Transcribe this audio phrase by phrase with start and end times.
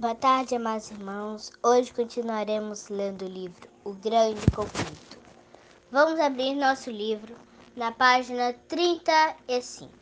[0.00, 1.52] Boa tarde, amados irmãos.
[1.62, 5.18] Hoje continuaremos lendo o livro O Grande Conflito.
[5.92, 7.36] Vamos abrir nosso livro
[7.76, 9.92] na página 35.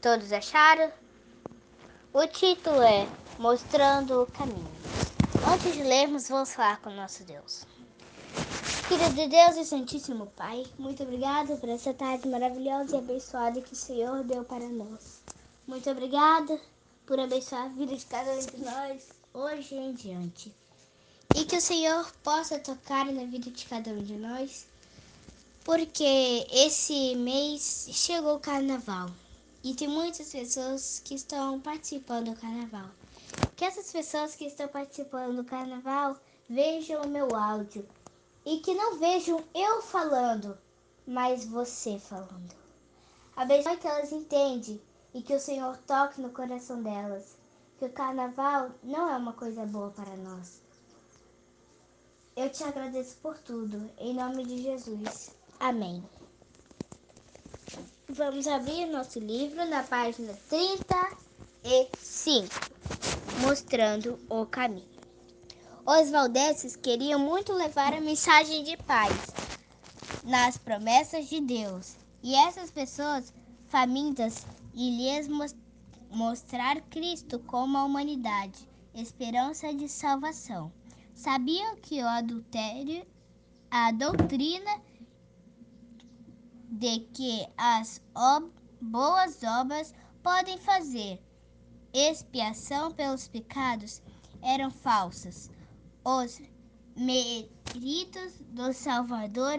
[0.00, 0.90] Todos acharam?
[2.14, 3.06] O título é
[3.38, 4.72] Mostrando o Caminho.
[5.52, 7.66] Antes de lermos, vamos falar com nosso Deus.
[9.14, 13.76] De Deus e Santíssimo Pai, muito obrigado por essa tarde maravilhosa e abençoada que o
[13.76, 15.22] Senhor deu para nós.
[15.66, 16.58] Muito obrigada
[17.10, 20.54] por abençoar a vida de cada um de nós, hoje em diante.
[21.34, 24.64] E que o Senhor possa tocar na vida de cada um de nós,
[25.64, 29.10] porque esse mês chegou o carnaval
[29.64, 32.90] e tem muitas pessoas que estão participando do carnaval.
[33.56, 36.16] Que essas pessoas que estão participando do carnaval
[36.48, 37.84] vejam o meu áudio
[38.46, 40.56] e que não vejam eu falando,
[41.04, 42.54] mas você falando.
[43.34, 44.80] Abençoe que elas entendem
[45.14, 47.36] e que o Senhor toque no coração delas,
[47.78, 50.60] que o carnaval não é uma coisa boa para nós.
[52.36, 55.34] Eu te agradeço por tudo, em nome de Jesus.
[55.58, 56.04] Amém.
[58.08, 62.46] Vamos abrir nosso livro na página 35,
[63.40, 64.88] mostrando o caminho.
[65.86, 69.12] Os valdenses queriam muito levar a mensagem de paz
[70.24, 73.32] nas promessas de Deus, e essas pessoas
[73.68, 75.28] famintas e lhes
[76.10, 80.72] mostrar Cristo como a humanidade, esperança de salvação.
[81.14, 83.06] Sabiam que o adultério,
[83.70, 84.80] a doutrina
[86.70, 91.20] de que as ob boas obras podem fazer
[91.92, 94.02] expiação pelos pecados
[94.40, 95.50] eram falsas.
[96.04, 96.40] Os
[96.96, 99.58] méritos do Salvador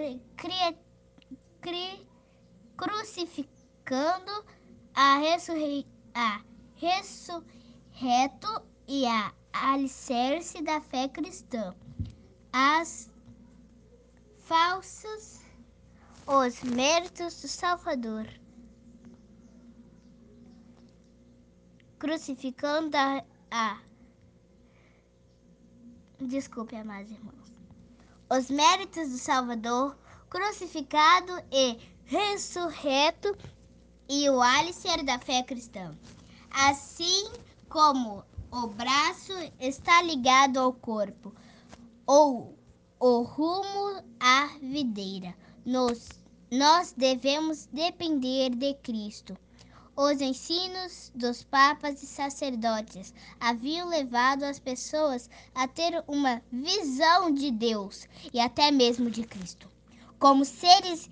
[2.75, 4.45] crucificando
[4.93, 6.41] a, ressurrei a
[6.75, 7.45] ressurreto
[8.87, 11.75] e a alicerce da fé cristã.
[12.51, 13.09] As
[14.39, 15.41] falsas,
[16.27, 18.27] os méritos do Salvador.
[21.99, 23.79] Crucificando a, a
[26.19, 27.51] Desculpe, amados irmãos.
[28.29, 29.97] Os méritos do Salvador,
[30.29, 33.35] crucificado e ressurreto
[34.13, 35.97] e o alicerce da fé cristã.
[36.49, 37.31] Assim
[37.69, 41.33] como o braço está ligado ao corpo,
[42.05, 42.59] ou
[42.99, 45.33] o rumo à videira,
[45.65, 46.09] nós,
[46.51, 49.37] nós devemos depender de Cristo.
[49.95, 57.49] Os ensinos dos papas e sacerdotes haviam levado as pessoas a ter uma visão de
[57.49, 59.69] Deus e até mesmo de Cristo,
[60.19, 61.09] como seres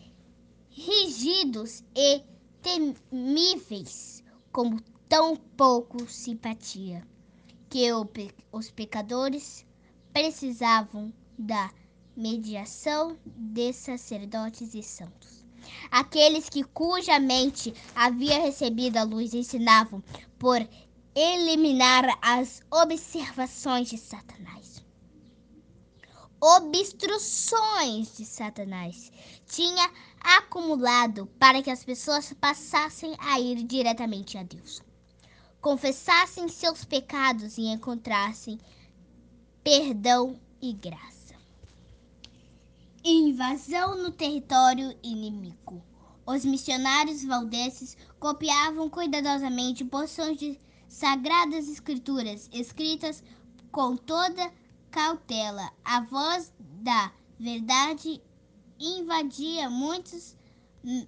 [0.70, 2.24] rígidos e
[2.62, 7.06] temíveis como tão pouco simpatia,
[7.70, 7.88] que
[8.52, 9.66] os pecadores
[10.14, 11.72] precisavam da
[12.16, 15.46] mediação de sacerdotes e santos.
[15.92, 20.03] Aqueles que cuja mente havia recebido a luz ensinavam
[20.38, 20.68] por
[21.16, 24.84] eliminar as observações de Satanás.
[26.42, 29.12] Obstruções de Satanás.
[29.46, 34.81] Tinha acumulado para que as pessoas passassem a ir diretamente a Deus,
[35.62, 38.59] confessassem seus pecados e encontrassem
[39.63, 41.35] perdão e graça.
[43.03, 45.81] Invasão no território inimigo.
[46.25, 53.24] Os missionários valdenses copiavam cuidadosamente porções de sagradas escrituras escritas
[53.72, 54.51] com toda
[54.91, 55.72] cautela.
[55.84, 58.22] A voz da verdade
[58.79, 60.35] invadia muitos,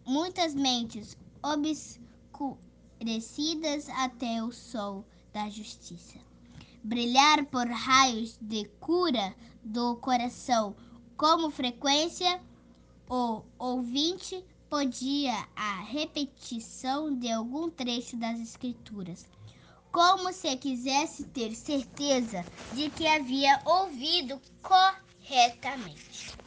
[0.06, 6.20] muitas mentes obscurecidas até o sol da justiça.
[6.84, 9.34] Brilhar por raios de cura
[9.64, 10.76] do coração,
[11.16, 12.42] como frequência
[13.10, 19.28] o ouvinte podia a repetição de algum trecho das Escrituras,
[19.92, 26.41] como se quisesse ter certeza de que havia ouvido corretamente.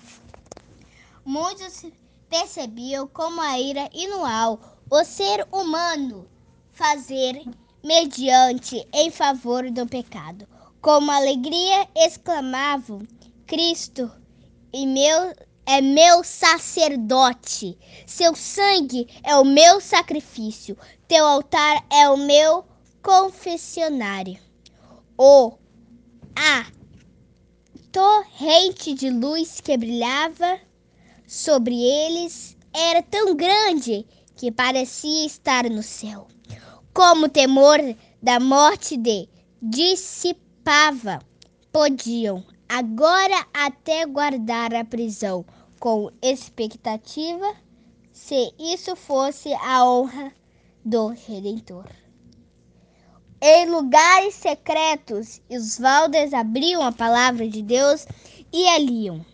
[1.25, 1.87] Muitos
[2.29, 4.61] percebiam como a ira inual
[4.91, 6.29] o ser humano
[6.71, 7.43] fazer
[7.83, 10.47] mediante em favor do pecado.
[10.83, 13.07] Com alegria exclamavam:
[13.47, 14.13] Cristo
[14.71, 15.35] e meu
[15.65, 17.79] é meu sacerdote.
[18.07, 20.77] Seu sangue é o meu sacrifício.
[21.09, 22.67] Teu altar é o meu
[23.03, 24.39] confessionário.
[25.17, 25.55] O
[26.37, 26.67] a
[27.91, 30.61] torrente de luz que brilhava
[31.27, 34.07] sobre eles era tão grande
[34.37, 36.29] que parecia estar no céu.
[36.93, 37.79] Como o temor
[38.23, 39.29] da morte de
[39.61, 41.21] dissipava,
[41.73, 45.45] podiam agora até guardar a prisão
[45.79, 47.55] com expectativa,
[48.13, 50.33] se isso fosse a honra
[50.85, 51.89] do Redentor.
[53.41, 58.07] Em lugares secretos, os valdes abriam a palavra de Deus
[58.53, 59.25] e a liam.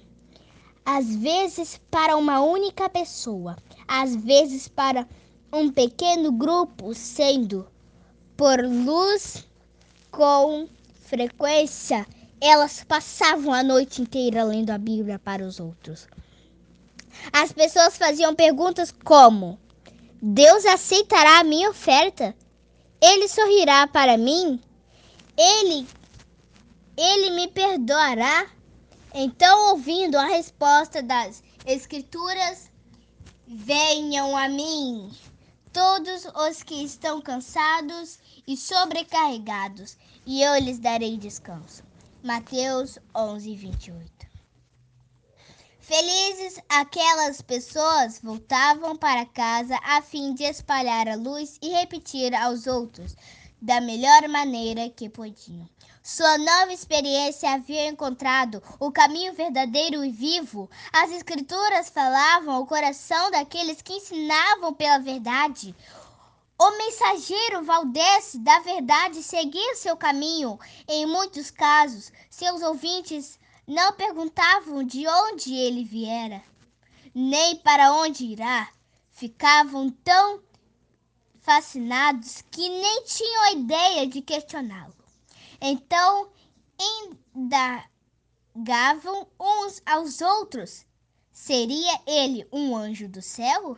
[0.84, 3.56] Às vezes para uma única pessoa,
[3.86, 5.06] às vezes para
[5.52, 7.68] um pequeno grupo, sendo
[8.36, 9.46] por luz
[10.10, 10.68] com
[11.04, 12.06] frequência,
[12.40, 16.08] elas passavam a noite inteira lendo a Bíblia para os outros.
[17.32, 19.58] As pessoas faziam perguntas como:
[20.22, 22.34] Deus aceitará a minha oferta?
[23.00, 24.60] Ele sorrirá para mim?
[25.36, 25.86] Ele
[26.96, 28.46] ele me perdoará?
[29.12, 32.70] Então, ouvindo a resposta das Escrituras,
[33.46, 35.10] venham a mim,
[35.72, 41.82] todos os que estão cansados e sobrecarregados, e eu lhes darei descanso.
[42.22, 44.30] Mateus 11, 28.
[45.80, 52.68] Felizes, aquelas pessoas voltavam para casa a fim de espalhar a luz e repetir aos
[52.68, 53.16] outros
[53.60, 55.68] da melhor maneira que podiam.
[56.02, 60.70] Sua nova experiência havia encontrado o caminho verdadeiro e vivo.
[60.90, 65.74] As Escrituras falavam ao coração daqueles que ensinavam pela verdade.
[66.58, 70.58] O mensageiro Valdez da verdade seguia seu caminho.
[70.88, 76.42] Em muitos casos, seus ouvintes não perguntavam de onde ele viera,
[77.14, 78.70] nem para onde irá.
[79.12, 80.42] Ficavam tão
[81.40, 84.99] fascinados que nem tinham ideia de questioná-lo.
[85.60, 86.30] Então
[87.34, 90.86] indagavam uns aos outros:
[91.30, 93.76] seria ele um anjo do céu?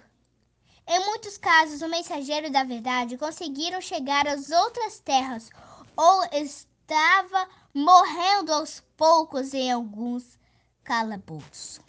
[0.86, 5.50] Em muitos casos, o mensageiro da verdade conseguiram chegar às outras terras
[5.96, 10.38] ou estava morrendo aos poucos em alguns
[10.84, 11.80] calabouços.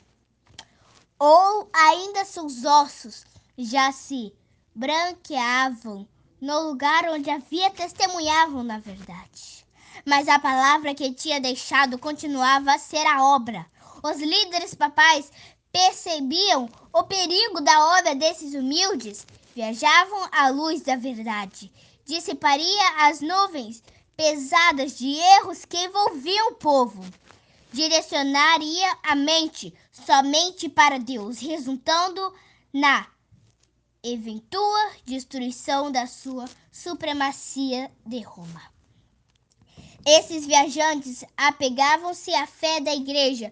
[1.19, 3.25] Ou ainda seus ossos
[3.57, 4.33] já se
[4.73, 6.07] branqueavam
[6.41, 9.62] no lugar onde havia testemunhavam na verdade.
[10.05, 13.65] Mas a palavra que tinha deixado continuava a ser a obra.
[14.03, 15.31] Os líderes papais
[15.71, 21.71] percebiam o perigo da obra desses humildes, viajavam à luz da verdade,
[22.05, 23.81] dissiparia as nuvens
[24.15, 27.03] pesadas de erros que envolviam o povo.
[27.71, 32.33] Direcionaria a mente somente para Deus, resultando
[32.71, 33.07] na
[34.03, 38.72] eventual destruição da sua supremacia de Roma.
[40.05, 43.51] Esses viajantes apegavam-se à fé da igreja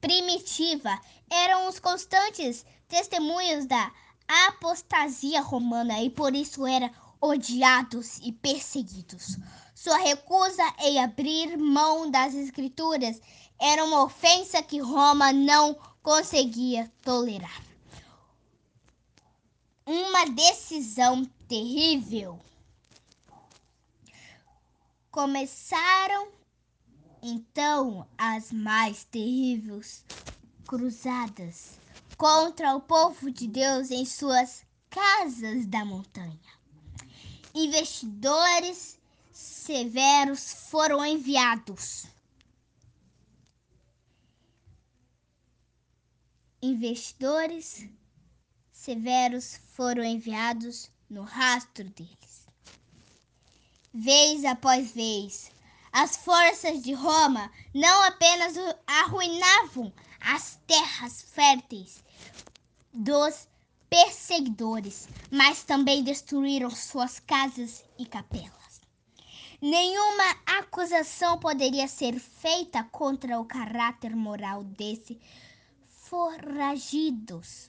[0.00, 1.00] primitiva,
[1.30, 3.92] eram os constantes testemunhos da
[4.48, 6.90] apostasia romana e por isso eram
[7.20, 9.36] odiados e perseguidos.
[9.74, 13.20] Sua recusa em abrir mão das escrituras
[13.58, 17.62] era uma ofensa que Roma não conseguia tolerar.
[19.86, 22.40] Uma decisão terrível.
[25.16, 26.28] Começaram
[27.22, 30.04] então as mais terríveis
[30.66, 31.80] cruzadas
[32.18, 36.38] contra o povo de Deus em suas casas da montanha
[37.54, 38.98] investidores
[39.32, 42.04] severos foram enviados.
[46.60, 47.88] Investidores
[48.70, 52.45] severos foram enviados no rastro deles.
[53.98, 55.50] Vez após vez,
[55.90, 58.54] as forças de Roma não apenas
[58.86, 62.04] arruinavam as terras férteis
[62.92, 63.48] dos
[63.88, 68.82] perseguidores, mas também destruíram suas casas e capelas.
[69.62, 75.16] Nenhuma acusação poderia ser feita contra o caráter moral desses
[75.88, 77.66] foragidos.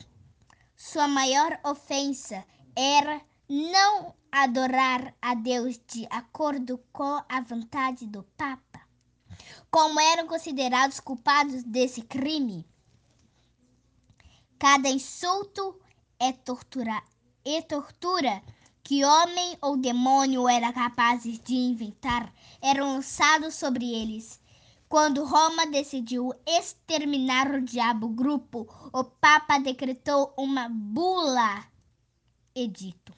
[0.75, 8.81] Sua maior ofensa era não adorar a Deus de acordo com a vontade do Papa.
[9.71, 12.65] Como eram considerados culpados desse crime?
[14.59, 15.79] Cada insulto
[16.19, 17.01] é tortura,
[17.45, 18.41] e tortura
[18.83, 24.41] que homem ou demônio era capazes de inventar eram lançados sobre eles.
[24.89, 31.65] Quando Roma decidiu exterminar o diabo grupo, o Papa decretou uma bula
[32.55, 33.13] edito,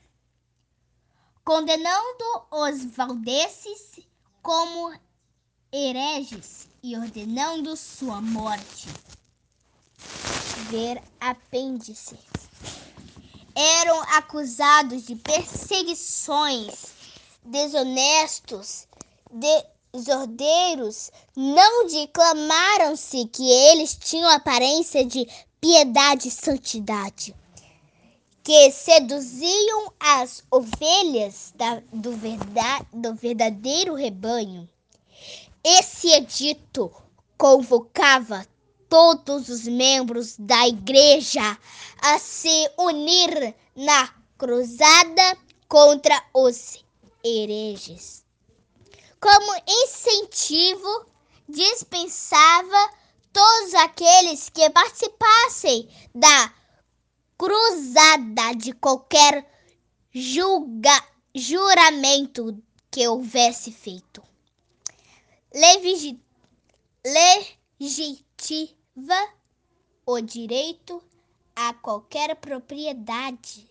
[1.49, 3.99] condenando os valdeses
[4.39, 4.93] como
[5.73, 8.87] hereges e ordenando sua morte.
[10.69, 12.19] Ver apêndice
[13.55, 16.85] eram acusados de perseguições,
[17.43, 18.87] desonestos
[19.91, 25.27] desordeiros não declamaram-se que eles tinham aparência de
[25.59, 27.35] piedade e santidade,
[28.43, 32.11] que seduziam as ovelhas da, do,
[32.93, 34.69] do verdadeiro rebanho.
[35.63, 36.91] Esse edito
[37.37, 38.45] convocava
[38.89, 41.57] todos os membros da igreja
[42.01, 46.83] a se unir na cruzada contra os
[47.23, 48.23] hereges.
[49.21, 51.05] Como incentivo,
[51.47, 52.89] dispensava
[53.31, 56.53] todos aqueles que participassem da
[57.39, 59.49] cruzada de qualquer
[60.13, 60.91] julga,
[61.33, 64.21] juramento que houvesse feito.
[67.81, 69.29] Legitima
[70.05, 71.01] o direito
[71.55, 73.69] a qualquer propriedade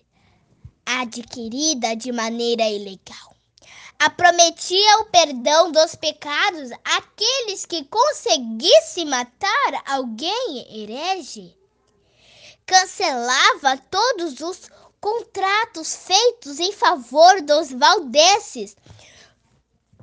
[0.87, 3.37] adquirida de maneira ilegal.
[3.99, 11.58] A prometia o perdão dos pecados àqueles que conseguissem matar alguém herege.
[12.69, 14.69] Cancelava todos os
[15.01, 18.77] contratos feitos em favor dos valdeses.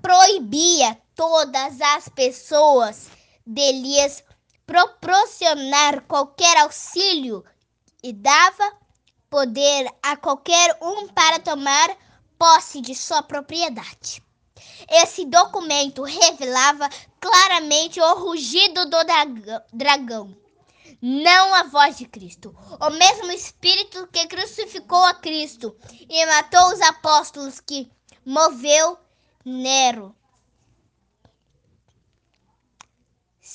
[0.01, 3.07] Proibia todas as pessoas
[3.45, 4.23] de lhes
[4.65, 7.45] proporcionar qualquer auxílio
[8.01, 8.73] e dava
[9.29, 11.95] poder a qualquer um para tomar
[12.35, 14.23] posse de sua propriedade.
[14.89, 18.97] Esse documento revelava claramente o rugido do
[19.71, 20.35] dragão,
[21.01, 22.55] não a voz de Cristo.
[22.79, 25.75] O mesmo Espírito que crucificou a Cristo
[26.09, 27.91] e matou os apóstolos que
[28.25, 28.97] moveu
[29.43, 30.15] Nero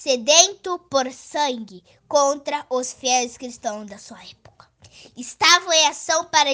[0.00, 4.66] sedento por sangue contra os fiéis cristãos da sua época.
[5.14, 6.48] Estavam em ação para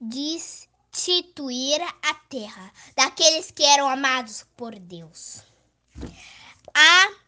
[0.00, 5.42] destituir a terra daqueles que eram amados por Deus.
[6.74, 7.23] A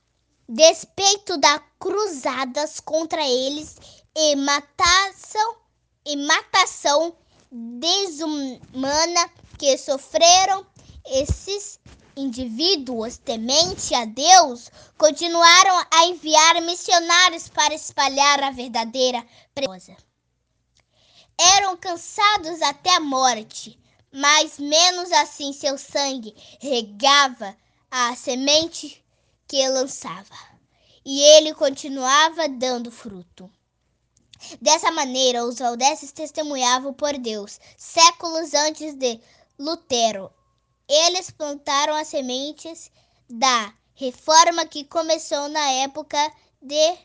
[0.49, 3.77] despeito das cruzadas contra eles
[4.15, 5.57] e matação
[6.05, 7.17] e matação
[7.51, 10.67] desumana que sofreram
[11.05, 11.81] esses
[12.17, 19.25] indivíduos temente a Deus continuaram a enviar missionários para espalhar a verdadeira
[19.55, 19.97] pregosa.
[21.39, 23.79] Eram cansados até a morte,
[24.13, 27.55] mas menos assim seu sangue regava
[27.91, 29.05] a semente
[29.47, 30.37] que lançava,
[31.05, 33.51] e ele continuava dando fruto.
[34.61, 39.21] Dessa maneira, os valdeses testemunhavam por Deus, séculos antes de
[39.59, 40.31] Lutero
[40.89, 42.93] eles plantaram as sementes
[43.29, 46.17] da reforma que começou na época
[46.63, 46.99] de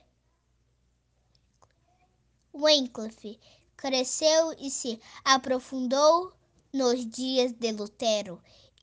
[2.54, 3.40] Wycliffe.
[3.76, 6.32] Cresceu e se aprofundou
[6.72, 8.40] nos dias de Lutero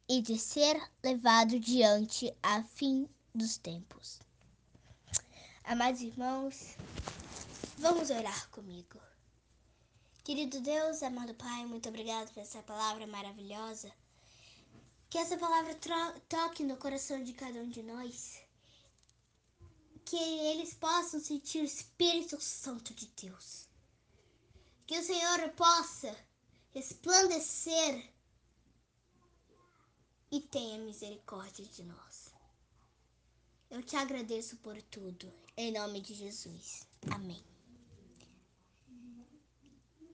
[0.08, 3.08] e de ser levado diante a fim
[3.38, 4.20] dos tempos.
[5.62, 6.74] Amados irmãos,
[7.78, 9.00] vamos orar comigo.
[10.24, 13.90] Querido Deus, amado Pai, muito obrigado por essa palavra maravilhosa.
[15.08, 15.78] Que essa palavra
[16.28, 18.42] toque no coração de cada um de nós.
[20.04, 23.68] Que eles possam sentir o Espírito Santo de Deus.
[24.86, 26.14] Que o Senhor possa
[26.72, 28.12] resplandecer
[30.30, 32.27] e tenha misericórdia de nós.
[33.70, 36.86] Eu te agradeço por tudo, em nome de Jesus.
[37.10, 37.42] Amém.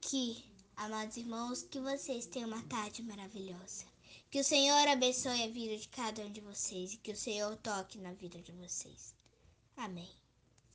[0.00, 0.44] Que,
[0.76, 3.87] amados irmãos, que vocês tenham uma tarde maravilhosa.
[4.28, 7.56] Que o Senhor abençoe a vida de cada um de vocês e que o Senhor
[7.58, 9.14] toque na vida de vocês.
[9.76, 10.11] Amém.